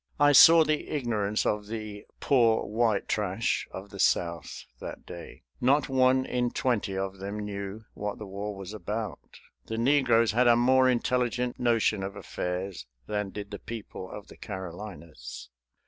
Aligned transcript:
I 0.19 0.31
saw 0.31 0.63
the 0.63 0.89
ignorance 0.89 1.45
of 1.45 1.67
the 1.67 2.07
"poor 2.19 2.65
white 2.65 3.07
trash" 3.07 3.67
of 3.69 3.91
the 3.91 3.99
South 3.99 4.63
that 4.79 5.05
day. 5.05 5.43
Not 5.61 5.89
one 5.89 6.25
in 6.25 6.49
twenty 6.49 6.97
of 6.97 7.19
them 7.19 7.37
knew 7.39 7.85
what 7.93 8.17
the 8.17 8.25
war 8.25 8.55
was 8.55 8.73
about. 8.73 9.39
The 9.67 9.77
negroes 9.77 10.31
had 10.31 10.47
a 10.47 10.55
more 10.55 10.89
intelligent 10.89 11.59
notion 11.59 12.01
of 12.01 12.15
affairs 12.15 12.87
than 13.05 13.29
did 13.29 13.51
the 13.51 13.59
people 13.59 14.09
of 14.09 14.25
the 14.25 14.37
Carolinas. 14.37 15.49